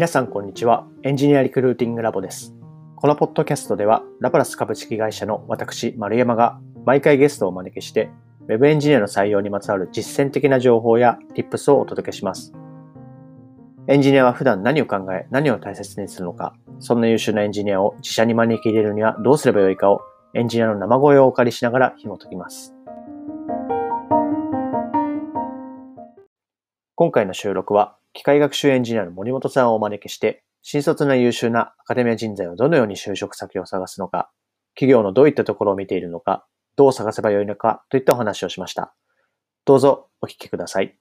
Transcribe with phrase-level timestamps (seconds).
[0.00, 0.86] 皆さんこんにちは。
[1.02, 2.54] エンジニアリクルーティングラボです。
[2.96, 8.08] このポッドキャストでは、ラプラス株式会社の私、丸山が毎回ゲストをお招きして、
[8.48, 12.54] Web エンジニアの採用にまつわる実践的な情報や Tips をお届けします。
[13.88, 20.00] エンジニアは普段何を考え、何を大切にするのか、そんな優秀なエンジニアを自社に招き入れるにはどうすればよいかを、
[20.32, 22.74] エンジニアの生声をお借りしながら紐解きます。
[26.94, 34.30] 今回の収録は、機械学習エンジニアの森本さんをお招きして、新卒な優秀なアカデミア人材をどのように就職先を探すのか、
[34.74, 36.46] 企業のどういったところを見ているのか、
[36.76, 38.94] どう探せばよいのかといったお話をしました。
[39.64, 40.96] どうぞお聞きください。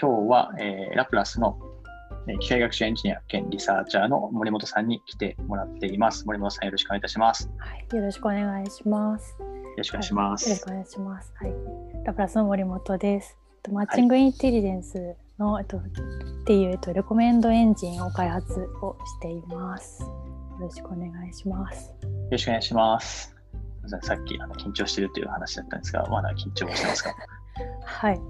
[0.00, 1.58] 今日は、えーラプラスの、
[2.28, 6.26] えー機械学習エンジニア兼リサーチャーの森本さんに来てもらっています。
[6.26, 7.50] 森本さんよろしくお願いいたします。
[7.58, 9.36] はい、よろしくお願いします。
[9.40, 10.50] よよろしくお願いします。
[10.50, 11.32] ろしくお願いします。
[11.36, 11.52] はい、
[12.04, 13.38] ラプラスの森本です。
[13.38, 15.82] えっとマッチングインテリジェンスの、えっとっ
[16.44, 20.02] ていうえっとレコメンドエンジンを開発をしています。
[20.02, 20.08] よ
[20.60, 21.90] ろしくお願いします。
[22.02, 23.34] よろしくお願いします。
[24.02, 27.14] さっきあの緊張してるという話だったんですが、まだ緊張してますか？
[27.84, 28.20] はい、し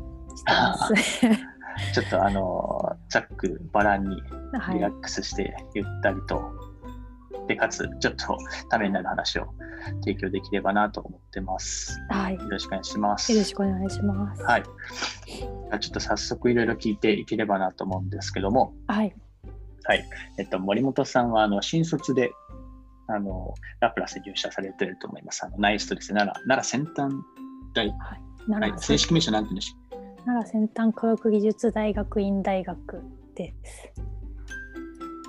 [0.45, 0.95] てます。
[1.95, 4.21] ちょっとあの、ざっくばらんに
[4.53, 6.41] はいリラ、ックスしてゆったりと、
[7.49, 9.47] で、かつちょっとためになる話を
[10.05, 11.99] 提供できればなと思ってます。
[12.11, 13.35] はい、よよろしくお願いします。
[13.35, 14.43] ろしくお願いします。
[14.43, 14.63] はい。
[14.63, 19.15] ちょっと早速いろいろ聞いていければなと思うんですけども、はい、
[19.85, 20.05] はい。
[20.39, 22.31] えっと、森本さんは、あの、新卒で、
[23.07, 25.45] あの、ラプラスに入社されてると思います。
[25.45, 26.21] あの、ナイストですね。
[26.21, 27.15] 奈良、奈良先端
[27.75, 29.89] 大、はい、はい奈良、正式名称なんて言うんでしょ
[30.25, 33.03] 奈良先端科学技術大学院大学
[33.35, 33.93] です。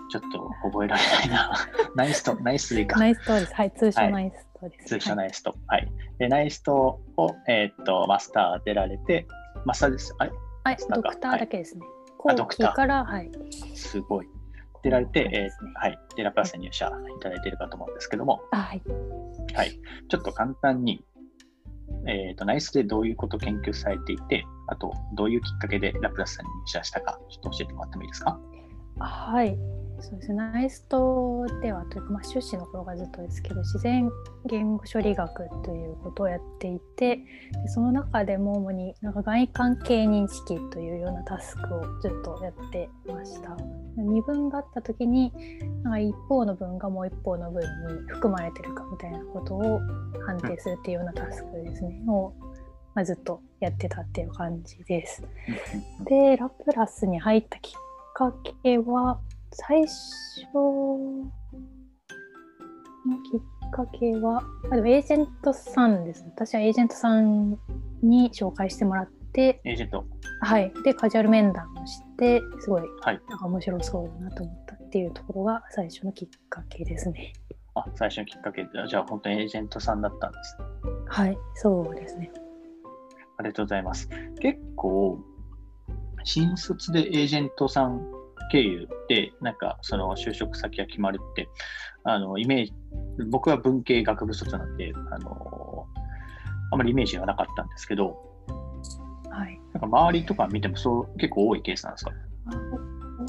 [0.09, 1.51] うちょっと覚えられないな。
[1.95, 2.99] ナイスト、ナイスでいいか。
[2.99, 3.53] ナイストです。
[3.53, 4.85] はい、通はい称ナイストです。
[4.87, 5.55] 通称はいナイスト。
[5.67, 5.91] はい。
[6.17, 6.75] で、ナイスト
[7.17, 9.27] を、えーっと、マスター出られて、
[9.65, 10.13] マスターです。
[10.17, 10.31] あれ？
[10.63, 11.81] はい、ドクターだけですね。
[12.27, 13.31] あ後期ドクターから、はい。
[13.75, 14.27] すごい。
[14.81, 15.99] 出られて、えーはい。
[16.15, 18.81] で、ラプラスに入社いただいているかと思うんですけども、あはい。
[19.53, 19.71] はい。
[20.07, 21.03] ちょっと簡単に、
[22.05, 28.39] えっ、と、ナイスでどういうことを研究されていて、あと、どういうきっかけでラプラスさんに入社したか、ちょっと教えてもらってもいいですか？
[28.99, 29.57] はい。
[30.01, 30.35] そうですね。
[30.35, 34.09] ナイストではというか、まあ、修士の頃がずっとですけど、自然
[34.45, 37.23] 言語処理学ということをやっていて、で
[37.67, 43.55] その中でも主になんか外関係認識というようなタスクをずっとやってました。
[43.97, 45.33] 二文があった時に、
[45.83, 47.67] なんか一方の文がもう一方の文に
[48.09, 49.79] 含まれてるかみたいなことを
[50.25, 52.01] 判定するっていうようなタスクですね。
[52.07, 52.33] を、
[52.95, 55.23] まあ、ずっとやってたっていう感じです。
[56.05, 57.73] でラプラスに入ったきっ
[58.13, 58.33] か
[58.63, 59.19] けは
[59.51, 59.87] 最初
[60.53, 61.31] の
[63.23, 67.57] きっかけはあでもエージェントさんですね私はエージェントさん
[68.01, 70.05] に紹介してもらってエージェント。
[70.41, 73.21] はいでカジュアル面談をしてすごいはい。
[73.29, 77.33] なんか面白そうだなと思ったっていうところが最初のきっかけですね
[77.75, 80.65] あ、最初のきっかけで、じゃあ本当にエージェントさんだったんですね。
[81.07, 82.31] はいそうですね
[83.37, 84.09] ありがとうございます。
[84.41, 85.17] 結構、
[86.25, 88.05] 新卒でエージェントさん
[88.49, 91.47] 経由で、なんかその就職先が決まるって、
[92.03, 92.73] あの、イメージ、
[93.29, 95.85] 僕は文系学部卒なんで、あの、
[96.71, 98.17] あまりイメージがなかったんですけど、
[99.29, 99.59] はい。
[99.73, 102.11] なんか周りとか見てもそう結構多いケースなんですか？
[102.47, 102.51] あ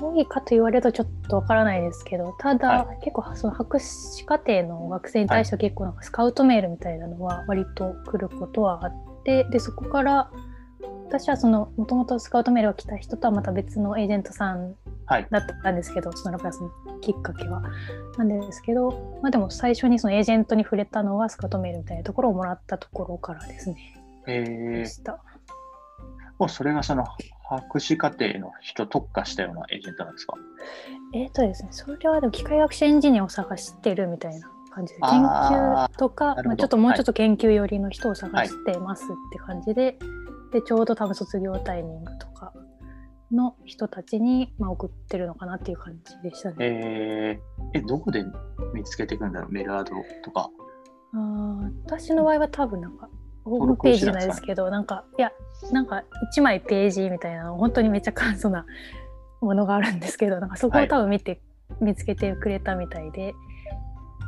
[0.03, 8.93] 多いかと言われるとちょっとわからないですけどただ、は結構その博士課程の学生に対しては結構なんかスカウトメールみたいなのは割と来ることはあっ
[9.25, 10.31] てでそこから
[11.07, 14.75] 私はそのもともとスカウトメールが来た人とはまた別のエージェントさんはい。
[15.31, 17.63] だったんですけどそのラプラスのきっかけは。
[18.17, 23.77] なんですけど、まあ、でも最初にそのエージェントに触れたのはスカウトメールみたいなところをもらったところからですね。
[24.27, 25.23] えでー、した。
[26.39, 27.05] もうそれがその
[27.49, 30.35] 博士課程の人特化したようなエージェントなんですか？
[31.13, 39.99] えっ、とですね、それはでも機械学習エンジニアを探してるみたいな感じで、研究とか、まあ、ちょっともうちょっと研究寄りの人を探してますって感じで、
[40.53, 42.53] でちょうど多分卒業タイミングとか
[43.33, 46.57] の人たちに、まあ、送ってるのかなっていう感じでしたね。
[46.61, 48.25] えー、え、どこで
[48.75, 49.53] 見つけていくんだろう？
[49.53, 49.93] メールアド
[50.25, 50.51] とか。
[51.13, 53.09] あー私の場合は多分なんか
[53.45, 55.33] ホームページじゃないですけどなんかいや
[55.73, 56.05] なんか
[56.37, 58.65] 1枚ページみたいな本当にめっちゃ簡素な
[59.41, 60.89] ものがあるんですけどなんかそこをはい。
[60.89, 61.41] 多分見て、
[61.81, 63.35] 見つけてくれたみたいで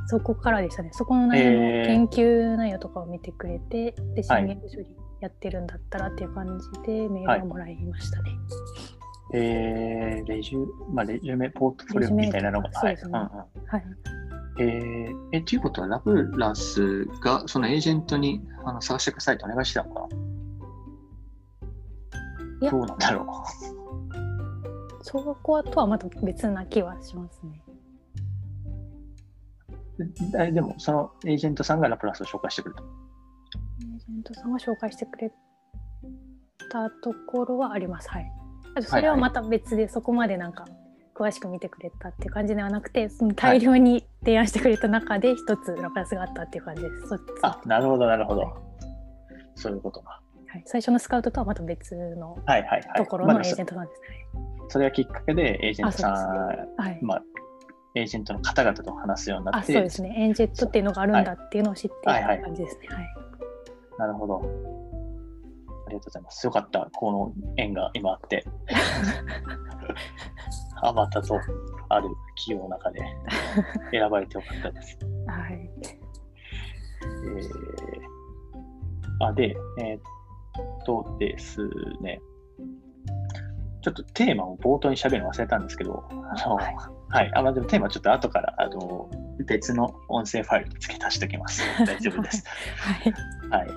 [0.09, 0.91] そこからでしたね。
[0.93, 1.87] そこの内容のえー。
[1.87, 4.43] 研究内容とかを見てくれて、ではい。
[4.43, 4.87] 新言語処理
[5.21, 8.31] やってるんだったらっていう感じでメールをもらいましたね。
[9.35, 12.69] えー、レジュ、まあ、レジュメ、ポートフォリオみたいなのが。
[12.71, 14.13] はいはい、うんうん
[14.59, 20.09] えー、え、ということは、ラプラスがそのエージェントにあの探してくださいとお願いしてたのか
[22.61, 23.45] いやなどうなんだろ
[25.01, 27.63] そことはまた別な気はしますね。
[30.33, 32.83] ででも、そのエージェントさんがラプラスを紹介してくれた。
[32.83, 35.33] エージェントさんが紹介してくれ
[36.71, 38.09] たところはあります。
[38.11, 38.42] はい。
[38.81, 40.67] それはまた別で、そこまでなんか
[41.15, 47.09] 詳しく見てくれたっていう感じではなくて、その大量に提案してくれた中で一つラプラスがあったっていう感じです。
[47.09, 48.43] そあ、なるほど、なるほど。
[49.55, 50.21] そういうことか。
[50.49, 52.83] はい、最初のスカウトとはまた別のはいはいはい。
[52.97, 54.09] ところのエージェントなんですね。
[54.69, 56.13] それがきっかけでエージェントさん、
[56.77, 56.99] はい。
[57.03, 57.23] まあ、
[57.95, 60.15] エージェントの方々と話すようになあ、って、そうですね。
[60.17, 62.89] エンジェットっていうのがあるんだっていうのを知ってい感じですね。
[62.89, 63.07] はい。
[63.99, 64.92] なるほど。
[65.93, 66.47] ありがとうございます。
[66.47, 68.47] よかった、この縁が今あって。
[70.85, 71.39] あまたと
[71.89, 73.01] ある企業の中で
[73.93, 74.99] 選ばれてよかったです。
[75.27, 75.71] はい。
[77.05, 80.01] えー、あで、えーっ
[80.85, 81.61] とです
[82.01, 82.21] ね、
[83.83, 86.15] ちょっとテーマを冒頭に喋るの忘れたんですけど、あ
[86.49, 86.75] のはい
[87.11, 89.09] はい、あまあ、でもテーマちょっと後からあの
[89.47, 91.63] 別の音声ファイルに付け足しておきます。
[91.85, 92.43] 大丈夫です。
[93.51, 93.63] はい。
[93.67, 93.69] はい。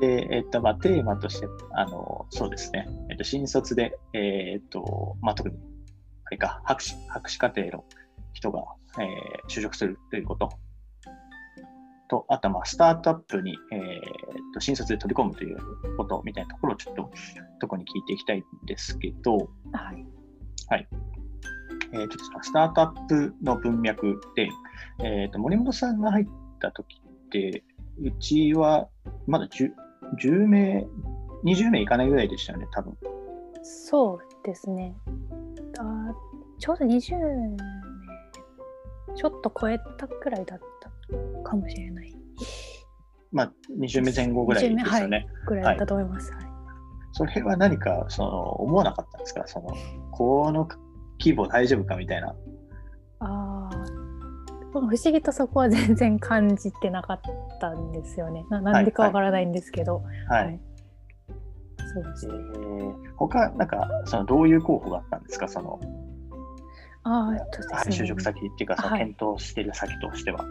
[0.00, 5.56] で、えっと、まあ、テーマとして、あの、そうですね、えっと、新卒で、えっと、まあ、特に、
[6.24, 7.84] あれか、博士、博士課程の
[8.32, 8.62] 人が、
[9.00, 10.50] えー就職するということ。
[12.08, 13.92] と、あとは、まあ、スタートアップに、えーっ
[14.54, 15.58] と、新卒で取り込むという
[15.96, 17.10] ことみたいなところをちょっと、
[17.60, 19.36] 特に聞いていきたいんですけど、
[20.68, 20.88] はい。
[21.92, 24.48] えーちょっとスタートアップの文脈で、
[25.02, 26.26] えー、と森本さんが入っ
[26.60, 27.64] た時って、
[28.00, 28.88] うちは
[29.26, 29.48] まだ
[30.16, 30.86] 10, 10名、
[31.44, 32.96] 20名いかないぐらいでしたよね、多分
[33.62, 34.96] そうですね。
[35.78, 36.12] あ
[36.58, 37.56] ちょうど20名、
[39.14, 40.90] ちょっと超えたくらいだった
[41.42, 42.14] かもしれない
[43.30, 45.26] まあ、20名前後ぐらいですよね。
[45.46, 46.32] ぐらいだったと思います。
[46.32, 46.48] はい
[47.12, 49.42] それは何かその思わなかったんですか？
[49.46, 49.68] その、
[50.12, 50.68] この
[51.18, 52.36] 規模大丈夫かみたいな。
[54.80, 57.20] 不思議とそこは全然感じてなかっ
[57.60, 58.44] たんですよね。
[58.50, 60.44] ななんでかわからないんですけど、はい。
[60.44, 60.60] はい
[61.90, 62.36] そうですえね。
[62.36, 65.48] ー、他、なんか、そのどういう候補があったんですか？
[65.48, 65.80] その、
[67.02, 68.04] ああ、えっとはいですね。
[68.04, 70.44] 就職先っていうか、そのはい検討している先としては。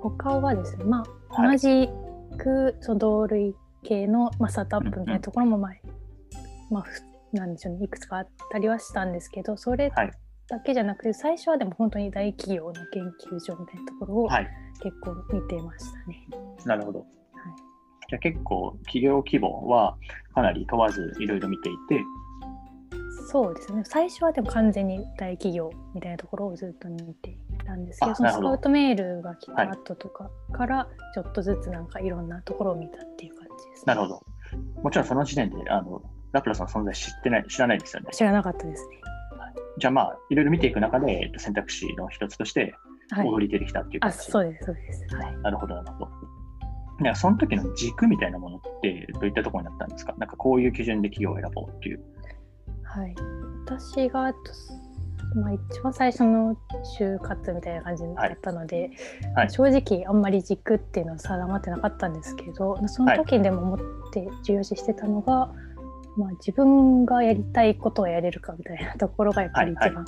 [0.00, 1.90] 他はですね、まあ、はい同じ
[2.38, 5.72] く、その同類系の、まあ、スタートアップみたいなところも、まあ、
[6.70, 7.02] まあ、ふ
[7.36, 10.12] なんでしょうね、いくつかあったりはしたんですけど、それはい
[10.50, 14.48] だけじゃなくて、最初はでも本当に大企業の研究所みたいなところをはい。
[14.82, 16.26] 結構見てましたね。
[16.64, 17.00] なるほど。
[17.00, 17.08] はい
[18.10, 19.96] じゃあ結構企業規模は
[20.34, 22.02] かなり問わずいろいろ見ていて、
[23.28, 34.22] そうですね最初はでも完全に大企業みたいなところをずっと見ていたんですけどスカウトメールが来はいた後とかからちょっとずつなんかいろんなところを見たっていう感じです、なるほど。
[34.82, 38.08] もちろんその時点であのラプラスの存在知ってない、知らないですよね。
[38.12, 38.96] 知らなかったですね
[39.80, 42.74] じゃあまあ、いろいろ見ていく中でえっと選択肢の一つとして
[43.10, 43.28] はい。
[43.28, 44.30] 踊り出てきたっていうあ感じ。
[44.30, 45.16] そうですそうです。
[45.16, 45.36] はい。
[45.38, 46.10] なるほど、なるほど。
[47.00, 50.14] なんかその時の軸みたいなものってどういったところになったんですか？
[50.18, 52.04] なんかこういう基準で企業を選ぼうっていう。
[52.84, 53.14] はい。
[53.66, 54.32] 私が
[55.36, 56.56] まあ、一番最初の
[56.98, 58.90] 就活みたいな感じだったので、
[59.36, 59.50] はい。
[59.50, 63.78] 正直あんまり軸っていうのは定まってなかったんですけどその時にでも思っ
[64.12, 65.52] て重要視してたのが、
[66.16, 70.04] まあ、自分がやりたいことをやれるかみたいなところがやっぱり一はい番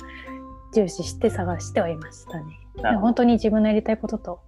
[0.73, 2.59] 重視して探してはいましたね。
[2.75, 4.39] なるほど本当に自分のやりたいことと、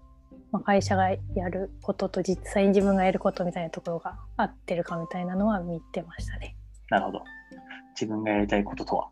[0.51, 1.19] まあ、会社がや
[1.49, 6.55] ることと実際に自分がやることみたいなところが合ってるかみたいなのは見てましたね。
[6.89, 7.23] なるほど。
[7.99, 9.09] 自分がやりたいこととは？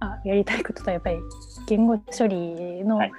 [0.00, 1.18] あやりたいこととはやっぱり
[1.68, 3.12] 言語処理の、はい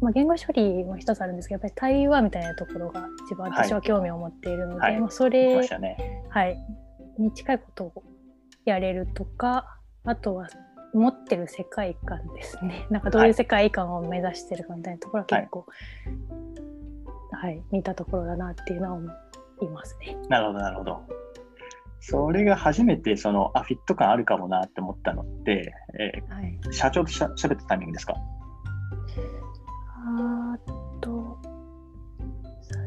[0.00, 5.00] まあ、言語処理も一つあるんですけどやっぱり対話みたいなところが一番私は興味を持っているので、はい。
[5.00, 6.24] まあ、それ、ね。
[6.28, 6.56] はい、
[7.18, 8.02] に近いことを
[8.64, 10.48] やれるとかあとは
[10.94, 12.86] 持ってる世界観ですね。
[12.90, 15.66] なんかどういう世界観を目指してるかみたいなところは結構、
[17.32, 19.10] はい見たところだなっていうのは思
[19.62, 20.16] いますね。
[20.28, 21.00] なるほど、なるほど。
[22.00, 28.14] それが初めてそのあフィット感あるかもなって思ったのって、えはい、ー社長としゃ喋ったタイミングですか？
[30.18, 30.58] あ
[31.00, 31.38] と
[32.62, 32.78] 最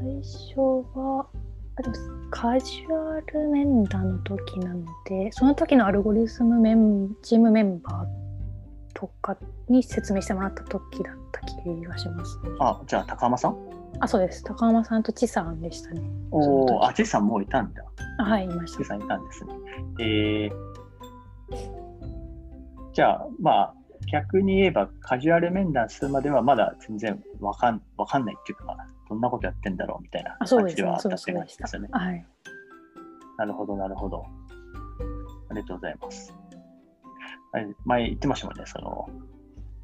[0.55, 0.59] 初
[0.93, 1.25] は
[1.75, 1.95] あでも
[2.29, 8.05] カジュアル面談の時なのでその時のアルゴリズムメンチームメンバー
[8.93, 9.37] とか
[9.69, 12.49] に説明してもらった時だった気がします、ね。
[12.59, 13.57] あ、じゃあ高浜さん？
[13.99, 16.01] あそうです高浜さんとチさんでしたね。
[16.31, 17.83] おお、あ、ジェイさんもういたんだ。
[18.19, 18.87] あはいいましたジェイ。
[18.87, 19.53] さんいたんですね。
[19.99, 20.51] えー、
[22.93, 23.73] じゃあ、まあ、
[24.11, 28.77] 逆に言えば、カジュアル面談するまではまだ全然わかんわかんないっていうか、
[29.09, 31.89] どんなことやってんだろうみたいな感じではあったって感じですよね。。
[31.91, 32.25] はい
[33.37, 34.25] なるほど、なるほど。
[35.49, 36.33] ありがとうございます。
[37.85, 39.09] 前言ってましたもんね、その、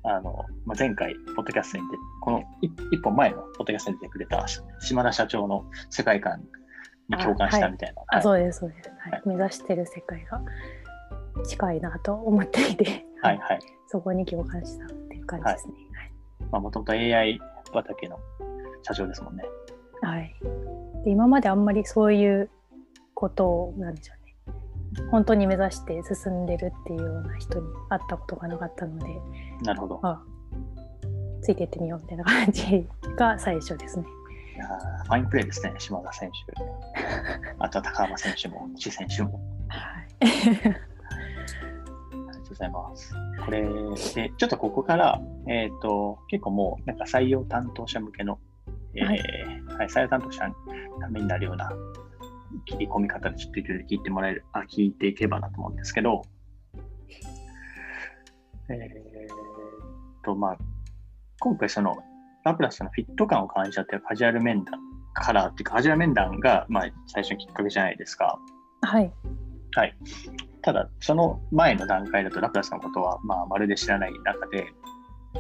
[0.04, 6.42] あの、まあ、前回、ポッドキャストに出て、この一一本前のポッドキャストに出てくれたし島田社長の世界観
[7.10, 8.02] に共感したみたいな。
[8.08, 8.90] あ、そうです、そうです。
[8.90, 9.28] ははいい。
[9.28, 10.42] 目指してる世界が
[11.44, 13.60] 近いなと思っていて、はいはい。
[13.88, 15.74] そこに共感したっていう感じですね。
[16.52, 17.40] まあ、もともと AI
[17.74, 18.20] 畑の
[18.84, 19.44] 社長ですもんね。
[20.02, 20.20] はい。
[20.20, 22.50] はいで今まであんまりそういう
[23.14, 25.08] ことを、なんでしょうね。
[25.12, 29.06] 本当に目指して進んでるっていうような人に会ったことがなかったので、
[29.64, 30.00] なるほど。
[30.04, 30.22] あ
[31.42, 32.86] ついていってみようみたいな感じ
[33.16, 34.06] が最初ですね。
[34.56, 36.54] いやーファインプレーですね、島田選手。
[37.60, 39.40] あとは高浜選手も、岸選手も。
[39.70, 40.89] はい。
[42.50, 43.14] とうございます。
[43.46, 43.62] これ
[44.16, 48.40] で、ちょっとここから、えっ、と、結構もう、なんか採用担当者向けの、
[48.96, 49.22] えーははいい、
[49.90, 50.54] 採用担当者の
[51.00, 51.72] ためになるような
[52.66, 56.24] 切り込み方でちょっといろいろ聞いてもらえる、あ、聞いていけばなと思うんですけど、
[58.70, 59.32] えっ、
[60.24, 60.58] と、まあ、
[61.40, 61.98] 今回その、
[62.44, 64.80] ラプラスのフィット感を感じたっていうカジュアル面談
[65.14, 68.40] カラーっていうか、カジュアル面談が、まあ、最初のきっかけじゃないですか。
[68.82, 69.12] はい。
[69.76, 69.96] はい。
[70.62, 74.68] ただ、その前の段階だとラプラスのことは、まあ、まるで知らない中で、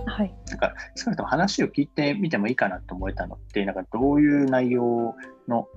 [0.06, 0.34] はい。
[0.48, 5.16] なんか、少なくとも話を聞いてみてもいいかなと思えたのって、なんか、どういう内容
[5.48, 5.68] の、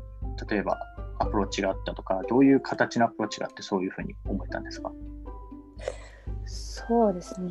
[0.48, 0.78] 例えば、
[1.18, 4.92] アプローチがあったとか、どういう形のアプローチがあって、そういうふうに思えたんですか？
[6.44, 7.50] そうですね。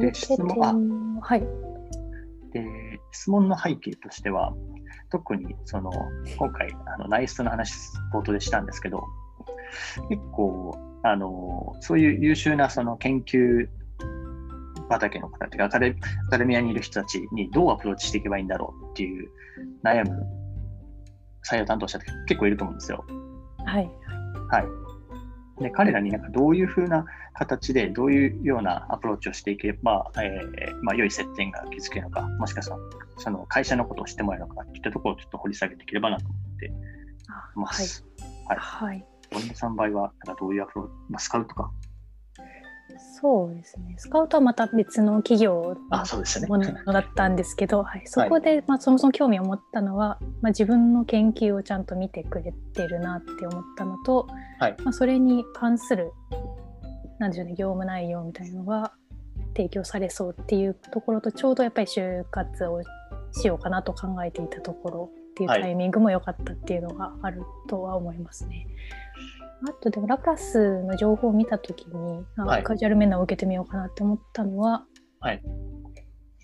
[0.00, 1.40] で質問あもはい。
[2.52, 4.54] で、質問の背景としては、
[5.10, 5.90] 特にその
[6.36, 7.72] 今回、あのナイストの話、
[8.12, 9.04] 冒頭でしたんですけど、
[10.08, 13.66] 結構、あのそういう優秀なその研究
[14.88, 15.96] 畑の方っていうかアカデ、
[16.44, 19.30] ミアにいる人たちにどうアプローチしていけばいいんだろうっていう
[19.82, 20.22] 悩む
[21.48, 23.04] 採用担当者って結構いると思うんですよ。
[23.66, 23.90] はい。
[24.50, 25.62] はい。
[25.62, 32.78] で、彼らになんかどういうふうな形で、どういうようなアプローチをしていけば、えーまあ、良い接点が築けるのか、もしくはその
[33.18, 36.68] その会社のことを知ってもらえるのかっていったところをちょっと掘り下げていければなと思ってい
[37.28, 37.58] あはい。
[37.60, 38.04] ます。
[38.48, 38.58] はい。
[38.58, 39.06] はい。
[39.32, 41.70] 森根さんの場合は、なんかどういうアプローチ、まあ、スカウトか。
[42.98, 43.94] そうですね。
[43.98, 46.48] スカウトはまた別の企業あ、そうですよね。
[46.48, 54.26] ものだったんですけど、はい、そこで、まあ、そもそも興味を持ったのは、まあ、自分の研究をちゃんと見てくれてるなって思ったのと、
[54.58, 56.12] はいまあ、それに関する
[57.18, 58.92] なんでしょうね業務内容みたいなのが
[59.56, 62.82] 提供されそうっていうところとちょうどやっぱり就活を
[63.32, 68.66] しようかなと考えていたところっていうはいタイミングも良かったっていうのがあるとは思いますね。
[69.68, 72.62] あとでもラプラスの情報を見た時に、あはい。
[72.62, 74.84] カジュアル面談を受けてみようかなって思ったのは、
[75.20, 75.42] はい。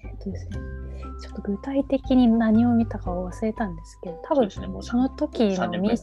[0.05, 0.59] えっとですね、
[1.21, 4.51] ちょっと具体的に何を見たかを忘れたんですけど多分
[4.83, 5.69] その時3年前。
[5.69, 5.99] のミッ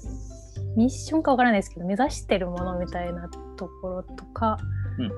[0.75, 4.57] ミッションかわからないですけど目指してるものみたいなところとか
[4.97, 5.11] うんうん。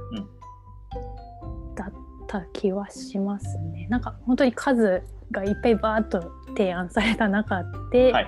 [1.76, 1.94] だっ
[2.28, 3.88] た気はしますね。
[3.90, 5.02] なんか本当に数
[5.32, 8.28] がいっぱいバーッと提案された中で、はい。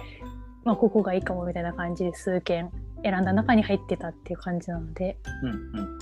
[0.65, 2.69] まあ、ここがいいかもみたいな感じで数件
[3.03, 5.53] 選んだ中に入ってたっていう感じなのでうんう
[5.83, 5.99] ん。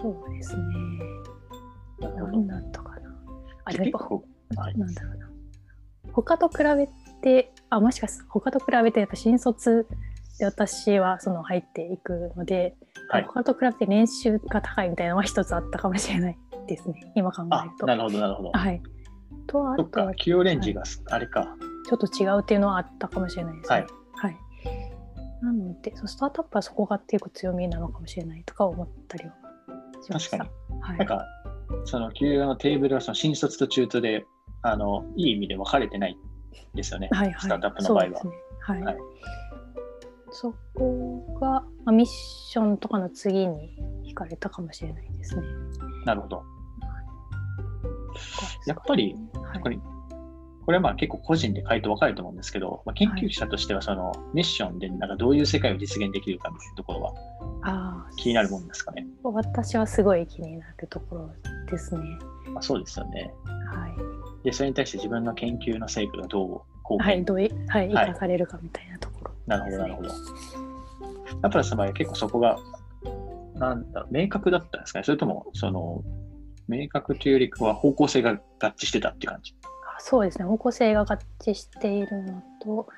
[0.00, 0.62] そうですね。
[2.00, 2.46] 何。
[2.46, 3.14] だったかな。
[3.64, 3.92] あでもやっ
[4.54, 4.78] ぱ。
[4.78, 5.28] なんだろうな。
[6.12, 6.88] 他と比べ
[7.22, 9.86] て、あ、もしかすると他と比べて、やっぱ新卒
[10.38, 12.74] で私はその入っていくので、
[13.08, 17.00] はい他と比べて年収が高いみたいなのは一つあったかもしれないですね。
[17.14, 17.86] 今考えある、と。
[17.86, 18.50] なるほど、なるほど。
[18.52, 18.82] はい。
[19.46, 21.56] と、あとは、給与レンジが、あれか。
[21.86, 23.76] ちょっと違うっていうのはあったかもしれないですね。
[23.76, 23.86] はい。
[25.42, 25.56] はい。
[25.56, 29.34] なので、そうスタートアップはそこが結構強みなのかもしれないとか思ったりは
[30.02, 30.38] しました。
[30.38, 30.80] 確かに。
[30.80, 31.08] はいなん。
[31.08, 31.26] か、
[31.84, 34.24] その給与のテーブルはその新卒と中途で、
[34.62, 36.16] あの、いい意味で分かれてない
[36.74, 37.08] ですよね。
[37.12, 38.20] はいはい、スタートアップの場合は。
[38.20, 38.28] そ。
[38.60, 38.82] はい。
[38.82, 38.96] はい
[40.32, 45.42] そこが、まあ、ミッションとかの次に惹かれたかもしれないですね。
[46.06, 46.42] なるほど。
[48.66, 49.14] やっぱり、
[49.62, 49.80] はい
[50.64, 57.00] これはまあ結構個人で回答分かれると思うんですけど、まあ、研究者としてはそのミッションでなんかどういう世界を実現できるかみたいなところ
[57.62, 59.06] は気になるもんですかね。
[59.24, 61.30] 私はすごい気になるところ
[61.70, 62.00] ですね。
[62.52, 63.32] まあ、そうですよね。
[63.72, 64.44] はい。
[64.44, 66.48] で、それに対して自分の研究の成果がどう
[66.90, 69.30] 貢献、はい、どうい、はい、はい生かされるかみたいなところ。
[69.46, 70.08] なるほど、なるほど。
[71.40, 72.56] ラプラスの場合は結構そこが、
[73.54, 75.04] なんだ明確だったんですかね。
[75.04, 76.02] それとも、その、
[76.68, 79.54] 明確というよりかは方向性が合致してたっていう感じ？
[80.02, 80.44] あそうですね。
[80.44, 82.88] 方向性が合致しているのと、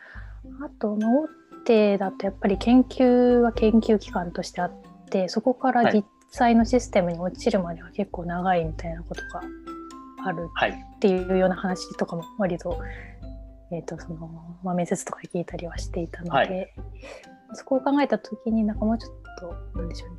[0.64, 1.28] あと、まあ大
[1.64, 4.72] 手だとやっぱり研究は研究機関としてあっ
[5.10, 6.04] て、そこからはい実
[6.38, 9.42] 際のシステムに落ちるまでは結構長いみたいなことが
[10.26, 10.70] あるはい。
[10.70, 12.80] っていうような話とかも割と,、
[13.70, 16.74] えーとそのまあ、面接とかで聞いたりはしていたので、はい
[17.56, 20.16] そこを考えた時になんかもうちょっとなんでしょうね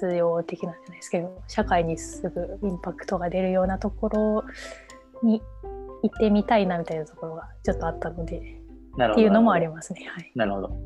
[0.00, 4.44] 実用的なんじゃないですけど社会にすぐインパクトが出るようなところ
[5.22, 5.42] に
[6.02, 8.40] 行ってみたいなみたいなところがちょっとあったので
[8.96, 9.22] なるほど。
[9.22, 9.70] っていうのもありす。
[9.70, 10.06] ますね。
[10.08, 10.76] はい、なるほど。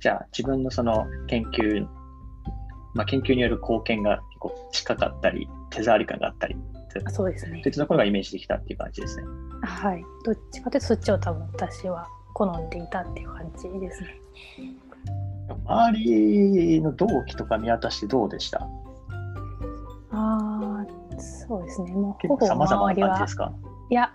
[0.00, 1.86] じゃあ、自分のその研究、
[2.94, 6.56] まあ、研究による貢献が結構近かったり、手触り感があったり、
[7.06, 9.24] あそうですねそういったところがイメージできたっていう感じですね。
[9.62, 10.04] はい。
[10.24, 14.08] どっちかというとそっちを多分私は好んでいたっていう感じですね。
[15.66, 18.58] 周りの同期とか見渡してどうでした？
[20.10, 20.86] ああ、
[21.20, 21.92] そうですね。
[21.92, 23.26] もう結ほぼ周りは
[23.90, 24.12] いや、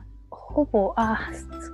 [0.58, 1.20] ほぼ、あ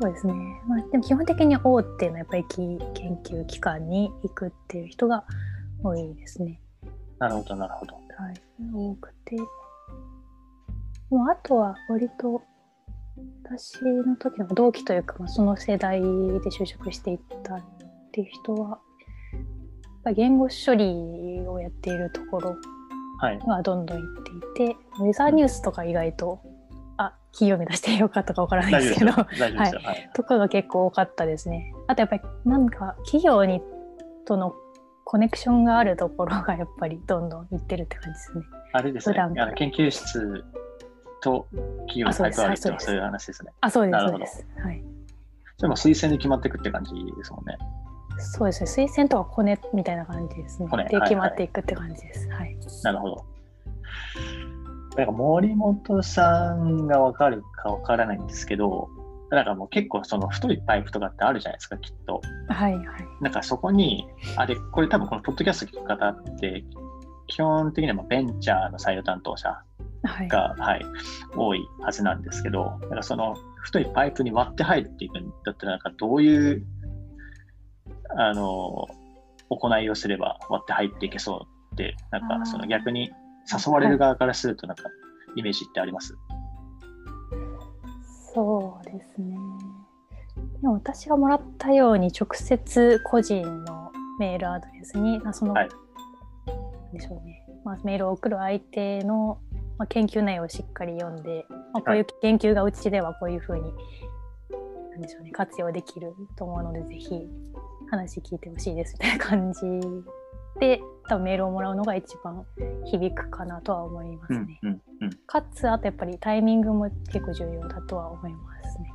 [0.01, 0.33] そうですね。
[0.67, 2.57] まあ、でも基本的に大手のやっぱりき
[2.93, 5.23] 研究機関に行くっていう人が
[5.81, 6.59] 多いですね。
[7.17, 7.95] なるほど、なるほど。
[7.95, 8.03] はい。
[8.73, 9.37] 多くて。
[11.09, 12.41] もうあとは割と
[13.45, 16.07] 私の時の同期というか、まあ、その世代で
[16.49, 17.63] 就職していったっ
[18.11, 18.79] ていう人は、やっ
[20.03, 22.57] ぱり言語処理をやっているところ
[23.47, 26.52] はどんどん行っていて、ウェザーニュースとか意外と、あ、
[27.33, 29.11] 企業目指してよかったかわからない大ですけど。
[29.11, 30.11] はい。
[30.13, 31.73] とかが結構多かったですね。
[31.87, 33.61] あとやっぱりなんか企業に
[34.25, 34.53] との
[35.03, 38.45] コネクションがあるところがやっぱりどんどん行ってるって感じですね。
[38.71, 39.19] あれですね。
[39.19, 40.45] あの研究室
[41.21, 41.47] と
[41.87, 43.51] 企業のパイプあるっていうのはそういう話ですね。
[43.61, 44.47] あ、そうです、そうです。
[44.63, 44.83] はい。
[45.57, 47.57] それも推薦で決まっていくって感じですもんね。
[48.19, 48.85] そうですね。
[48.85, 50.69] 推薦とかコネみたいな感じですね。
[50.89, 52.29] で、決まっていくって感じです。
[52.29, 52.57] はい。
[52.83, 53.25] なるほど。
[54.95, 58.89] なんか森本さんがわかるかわからないんですけど、
[59.31, 62.21] なんかもう結構その太いパイプとかってあるじゃないですか、きっと。
[62.49, 62.85] はい、はい。
[63.21, 66.63] なんかそこに、あれ、これ多分このポッドキャスト聞く方って、
[67.27, 69.49] 基本的にはまあベンチャーの採用担当者
[70.03, 70.27] はい。
[70.27, 70.85] が、はい、
[71.35, 76.63] 多いはずなんですけど、なんかその太いパイプに割って入っていくんだったら、なんかどういう、
[78.15, 78.85] あの、
[79.49, 83.11] 行いをすれば割って入っていけそうって、なんかその逆に
[83.51, 84.83] 誘われる側からすると、なんか
[85.35, 86.15] イメージってあります？
[88.33, 89.35] そうですね。
[90.61, 95.69] でも私がもらったように直接個人のメールアドレスに、まあ、その、はい。
[96.93, 99.39] でしょうね、まあ、メールを送る相手の、
[99.77, 103.63] まあ、研究内容をしっかり読んで、まあ、こういう研究がうちではこういうふうに、
[104.91, 107.27] なんでしょうね、活用できると思うので、ぜひ
[107.89, 109.61] 話聞いてほしいですみたいな感じ
[110.59, 112.45] で、多分メールをもらうのが一番
[112.85, 114.59] 響くかなとは思いますね。
[114.63, 114.79] うんうん
[115.27, 118.89] かつあとやっぱりタイミングも結構重要だとは思いますね。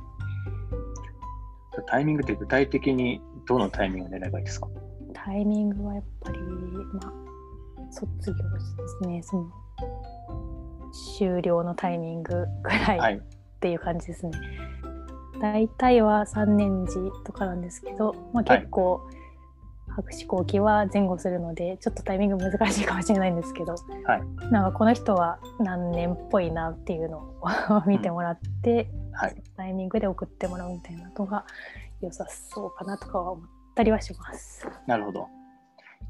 [1.87, 4.67] タイミングって具体的にどのタイミングで狙えばいいですか？
[5.13, 7.13] タイミングはやっぱりまあ
[7.91, 8.41] 卒業で
[9.03, 9.51] すねその
[11.17, 13.17] 終了のタイミングぐらはいい。
[13.19, 13.21] っ
[13.59, 14.31] ていう感じですね。
[15.41, 19.07] 大体は3年次とかなんですけど、まあ、はい結構
[19.99, 31.45] 博士後期は前後するのでちょっとタイミング難しいかもしれないんですけど、はいなんかこの人は何年っぽいなっていうのを見てもらって、はいそのタイミングで送ってもらうみたいなのが
[32.01, 34.65] 良さそうかなとかは思ったりはします。
[34.87, 35.27] なるほど。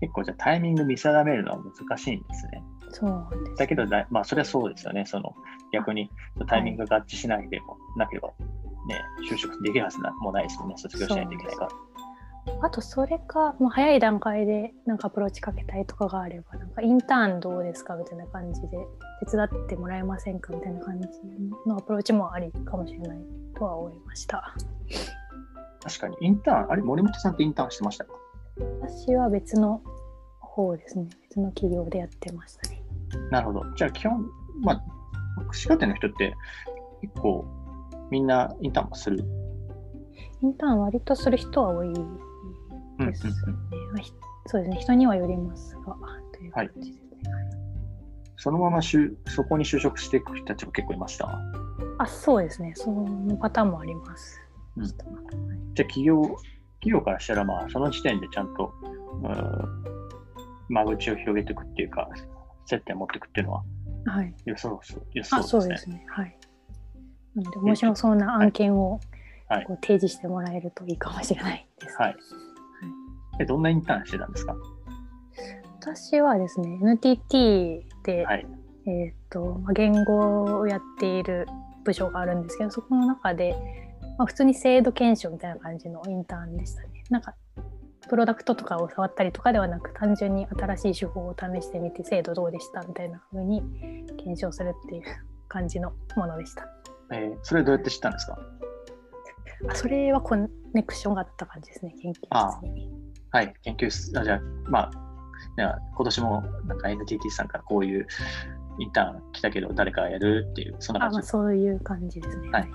[0.01, 2.63] 結構じゃあタイミング見定めるのは難しいんですね。
[2.91, 5.05] そうですだけどだ、まあ、それはそうですよね。
[5.05, 5.33] その
[5.73, 6.09] 逆に
[6.47, 8.35] タイミングが合致しないでも、なければ、ね、
[9.29, 10.75] 就職できるはずなもうないですもんね。
[10.77, 11.69] 卒業しないといけないから。
[12.61, 18.67] あとそれかもう早い段階でなんかアプローチかけたいとかがあればなんかインターンどうですかみたいな感じで
[19.25, 21.07] 手伝ってもらえませんかみたいな感じ
[21.65, 23.17] のアプローチもありかもしれない
[23.57, 24.53] とは思いました
[25.81, 28.11] 確かに、インターン、あれ、森本さんってインターンしてましたか
[28.81, 29.81] 私は別の
[30.41, 32.83] 方ですね別の企業でやってましたね
[33.31, 33.63] なるほど。
[33.75, 34.29] じゃあ、基本、
[34.61, 34.83] まあ、
[35.37, 36.35] 博士課程の人って、
[37.01, 37.45] 結構、
[38.11, 39.23] みんなインターンもする？
[40.41, 41.93] インターン割とする人は多い
[43.05, 43.33] ですね、
[44.47, 44.77] そうですね。
[44.81, 45.95] 人にはよりますが
[46.33, 47.01] という感じですね、
[48.37, 51.29] そのまましゅそこに就職していく人たちも結構いました？
[51.97, 52.73] あそうですね。
[52.75, 54.41] そのパターンもあります、
[54.77, 54.83] うん。
[54.83, 54.91] はい。
[54.91, 56.21] じゃあ、企業、
[56.79, 58.71] 企業からしたら、まあ、その時点でちゃんと、
[59.23, 59.89] うん
[60.69, 62.07] 間口を広げていくっていうか、
[62.65, 63.63] 接点を持っていくっていうのは、
[64.05, 64.33] はい。
[64.45, 65.67] 良さそう良さあ、そでね。
[65.67, 66.05] そううですすね。
[66.07, 66.37] はい。
[67.35, 68.99] なので、面白そうな案件を
[69.49, 69.65] はい。
[69.65, 71.97] こう提示してもらえるといいかもしれないです。
[71.97, 72.15] はい。
[73.39, 74.55] え、どんなインターンしてたんですか？
[75.81, 78.45] 私はですね、NTT で、はい。
[78.85, 81.47] えっ、と、まあ言語をやっている
[81.83, 83.55] 部署があるんですけど、そこの中で、
[84.17, 86.89] まあ、普通に制度検証みたいな感じのインターンでしたね。
[87.09, 87.35] なんか、
[88.09, 93.61] プロダクトとかを触ったりとかではなく、単純に新しい手法を試してみて、制度どうでしたみたいな風に
[94.17, 95.03] 検証するっていう
[95.47, 96.67] 感じのものでした。
[97.13, 98.37] えーそれどうやって知ったんですか？
[99.69, 102.91] あそれはコネクションがあった感じですね、研究室に。
[103.31, 103.53] はい。
[103.63, 104.91] 研究室、あじゃあ、まあ、
[105.57, 108.07] いや今年もなんか NTT さんからこういう
[108.79, 110.47] インターン来たけど誰かやる？
[110.51, 111.27] っていう、そんなあ、まあ、感じ。
[111.27, 112.49] そういう感じですね。
[112.49, 112.69] はい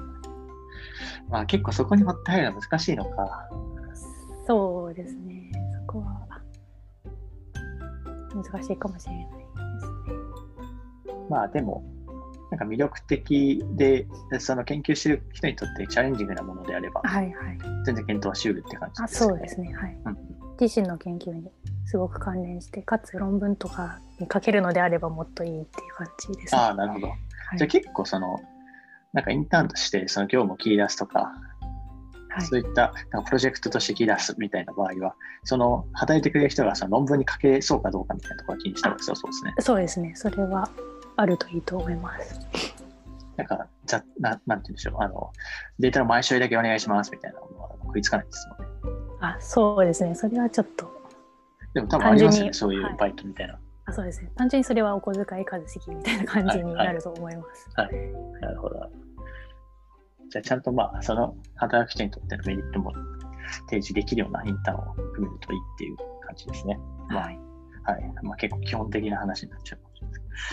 [1.30, 3.48] まあ、結構そこに持って入るのは難しいのか。
[4.46, 5.50] そうですね。
[5.86, 6.26] そこは
[8.34, 11.24] 難しいかもしれないですね。
[11.30, 11.82] まあでも、
[12.50, 14.06] なんか魅力的で、
[14.38, 17.58] その研究してる人にとってチャレンジングなものであれば、はいはい。
[17.86, 19.72] 全然検討しうるって感じあ、ですかそうですね。
[19.72, 19.98] はい。
[20.04, 21.50] うん自身の研究に
[21.86, 26.60] すごく関連して、かつ論文とかに書けるのであればもっといいっていう感じですね。
[26.60, 27.08] ああ、なるほど。
[27.08, 27.18] はい
[27.58, 28.40] じゃあ結構その、
[29.12, 31.32] なんかインターンとしてその業務を切り出すとか、
[32.30, 35.14] はいそういったなんかプロジェクトとして切り出すみたいな場合は、
[35.44, 39.54] その働いてくれる人がその論文に書けそうかどうかみたいなところを気にした方が良さそうですね。
[39.60, 40.12] そうですね。
[40.16, 40.68] それは
[41.16, 42.40] あるといいと思います。
[43.36, 45.30] なんか、ざななんて言うんでしょう、あの、
[45.78, 48.73] データの前処理だけお願いしますみたいなのは食いつかないですもんね。
[49.24, 50.14] あ、そうですね。
[50.14, 50.92] それはちょっと、
[51.72, 53.58] でも多分ありますよね、単純にそういうはいバイトみたいな。
[53.86, 54.30] あ、そうですね。
[54.36, 57.68] 単純にそれはお小遣い稼ぎみたいな感じになると思います。
[57.76, 58.90] なるほど。
[60.30, 62.92] じゃあちゃんとまあ、その働く人にとってのメリットも
[63.68, 66.78] 提示できるようなインターンを組めるといいっていう感じですね。
[67.08, 67.38] まあはい。
[67.84, 68.12] はい。
[68.22, 70.50] まあ、結構基本的な話になっちゃうかもしれないです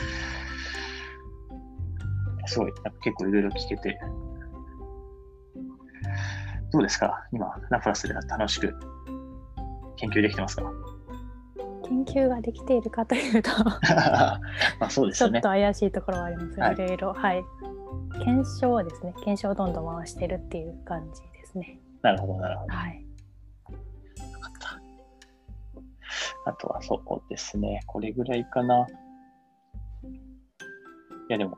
[2.41, 2.47] けど。
[2.47, 3.99] すごい、結構いろいろ聞けて。
[6.71, 7.27] どうですか？
[7.31, 8.73] 今、ラプラスでは楽しく
[9.97, 10.63] 研究できてますか？
[11.83, 14.39] 研究ができているかというと、 ま
[14.79, 15.59] あそうですよねちょっと。
[15.59, 17.43] 怪しいところはありますが、はいいろいろ、はい。
[18.23, 21.79] 検証をですね、検証をどんどん回してるっていう感じですね。
[22.01, 22.73] なるほど、なるほど。
[22.73, 23.01] はい。
[23.01, 26.49] よかった。
[26.49, 28.85] あとはそうですね、これぐらいかな。
[28.85, 28.87] い
[31.29, 31.57] や、でも、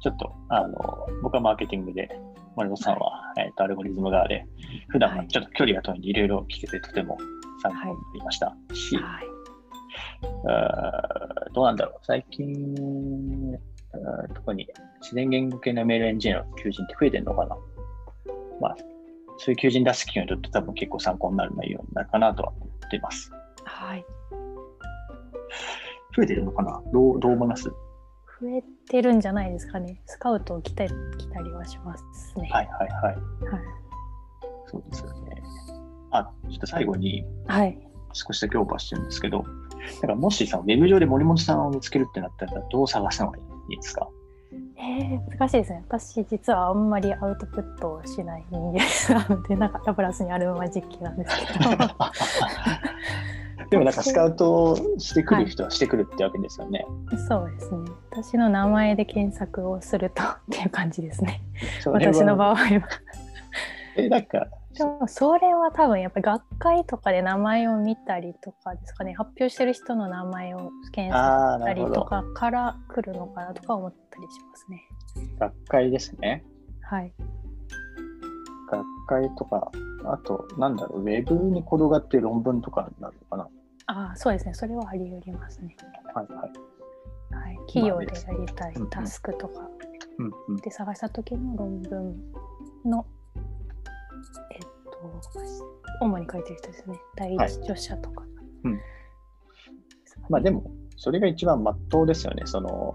[0.00, 2.08] ちょっと、あの、僕はマーケティングで、
[2.56, 4.46] 森本さんは、えっとアルゴリズム側で、
[4.88, 7.18] 普段はちょっと距離が遠いんで、いろいろ聞けてとても
[7.62, 9.24] 参考になりましたし、はい。
[10.48, 13.56] あーどうなんだろう、最近、
[14.34, 14.68] 特に
[15.00, 17.56] 自然言語系の ML エンジニアの求人って増えてるのかな。
[18.60, 18.76] まあ、
[19.38, 23.30] そういう求人出す企業にとって多分結構参考になる内容になるかなとは思っています。
[23.64, 24.04] はい。
[26.16, 26.80] 増えてるのかな？
[26.92, 27.68] どうどう思います
[28.44, 30.02] 増えてるんじゃないですかね。
[30.04, 32.50] スカウトを来たり来たりはしますね。
[32.52, 33.14] はいはいはい。
[33.14, 33.16] はい。
[34.66, 35.42] そうですよね。
[36.10, 37.78] あ、ちょっと最後にはい。
[38.12, 39.44] 少しだけオーバーしてるんですけど、だ
[40.02, 44.06] からもしさ、ウェブ上で森本さんを見つけるってなったらどう探すのがいいですか？
[44.76, 45.82] えー、難しいですね。
[45.88, 51.70] 私、実はあんまりアウトプットをしない人間なので、なんかラプラスにあるまま実機なんですけど。
[53.70, 56.84] でもなんかスカウトしてくる人はしてくるってわけですよね。
[57.28, 57.90] そうですね。
[58.10, 61.42] 私の名前で検索をすると っていう感じですね。
[61.86, 62.56] 私の場合は。
[63.96, 69.14] え、なんか、でもそれは多分やっぱり学会とかで名前を見たりとかですかね。
[69.14, 71.92] 発表してる人の名前を検索したり。
[71.92, 74.82] とかから来るのかなとか思ったりしますね。
[75.38, 76.44] 学会ですね。
[76.82, 77.12] はい。
[78.68, 79.70] 学会とか、
[80.06, 83.48] あと、なんだろう、ウェブに転がってる論文とかになるのか
[83.86, 84.54] ああ、そうですね。
[84.54, 85.76] それはあり得ますね。
[86.14, 86.20] な。
[86.20, 86.52] はいはい。
[87.34, 87.58] はい。
[87.66, 89.68] 企業でやりたいタスクとか。
[90.62, 92.16] で探した時の論文
[92.84, 93.04] の、
[94.52, 95.20] えっと、
[96.00, 96.98] 主に書いてる人ですね。
[97.16, 98.24] 第一著者とか。
[98.64, 98.80] うん
[100.28, 102.42] まあでも、それが一番真っ当ですよね。
[102.46, 102.94] その、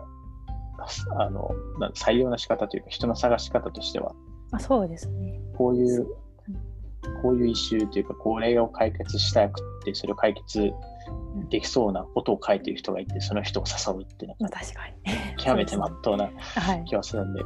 [1.18, 1.52] あの、
[1.96, 4.14] 採用の仕方というか、人の探し方としては、
[4.52, 5.40] あそうですね。
[5.58, 6.08] こういう、
[7.22, 10.72] こういうイシューというか、これを解決したくて、それを解決
[11.50, 14.94] できそうなことを書いている人がいて、その人を誘うっていうのまあが確かに。
[15.38, 16.86] 極めて真そうっ当なですねはい。
[16.86, 17.42] 気はするんで、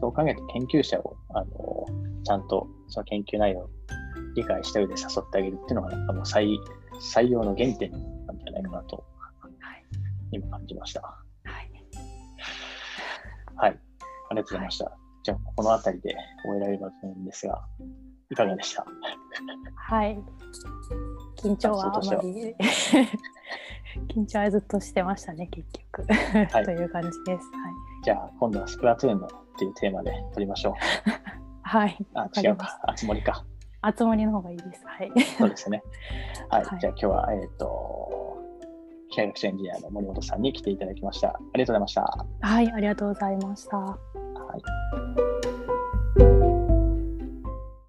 [0.00, 1.86] そう考えて研究者を、あの、
[2.24, 3.70] ちゃんとその研究内容を
[4.34, 6.56] 理解した上で誘ってあげるっていうのが、なんかもう採
[7.00, 7.98] 採用の原点な
[8.32, 9.04] んじゃないかなと、
[9.60, 9.84] はい。
[10.32, 11.00] 今感じました。
[11.02, 11.70] はい。
[13.56, 13.78] はい。
[14.30, 15.09] ありがとうございました。
[15.30, 17.62] じゃあ、この辺りで終えられればと思うんですが、
[18.30, 18.84] いかがでした、
[19.76, 20.18] はい。
[21.36, 22.56] 緊張はあまり、
[24.12, 26.02] 緊張はずっとしてましたね、結局。
[26.02, 27.46] いという感じです。
[28.02, 30.74] じゃあ、今度はスプラトゥーンのっていうテーマで撮りましょう。
[31.62, 31.96] はい。
[32.14, 32.30] はい。
[32.34, 32.80] あ違うか。
[32.82, 33.32] あつ森か。
[33.32, 33.44] た。
[33.82, 34.84] あつ森の方がいいです。
[34.84, 35.12] はい。
[35.38, 35.82] そうですね。
[36.48, 36.64] はい。
[36.64, 38.36] はいじゃあ、今日は、えっ、と、
[39.10, 41.28] 機械学習エンジニアの森本さんに来ていただきました。
[41.28, 42.26] ありがとうございました。
[42.40, 43.98] はい、ありがとうございました。
[44.50, 45.29] はい。